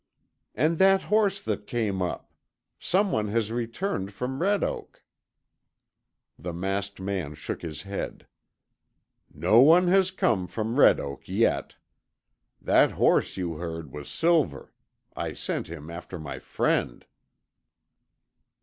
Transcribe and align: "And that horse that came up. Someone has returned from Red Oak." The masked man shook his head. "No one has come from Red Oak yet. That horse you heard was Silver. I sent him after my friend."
"And 0.55 0.79
that 0.79 1.03
horse 1.03 1.39
that 1.43 1.67
came 1.67 2.01
up. 2.01 2.33
Someone 2.79 3.27
has 3.27 3.51
returned 3.51 4.13
from 4.13 4.41
Red 4.41 4.63
Oak." 4.63 5.03
The 6.39 6.51
masked 6.53 6.99
man 6.99 7.35
shook 7.35 7.61
his 7.61 7.83
head. 7.83 8.25
"No 9.31 9.59
one 9.59 9.89
has 9.89 10.09
come 10.09 10.47
from 10.47 10.79
Red 10.79 10.99
Oak 10.99 11.27
yet. 11.27 11.75
That 12.59 12.93
horse 12.93 13.37
you 13.37 13.57
heard 13.57 13.91
was 13.91 14.09
Silver. 14.09 14.73
I 15.15 15.33
sent 15.33 15.67
him 15.67 15.91
after 15.91 16.17
my 16.17 16.39
friend." 16.39 17.05